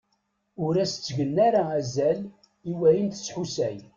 [0.65, 2.19] Ur as-ttgen ara azal
[2.69, 3.77] i wayen tesḥusay.